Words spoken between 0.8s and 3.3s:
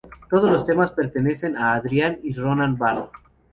pertenecen a Adrián y Ronan Bar.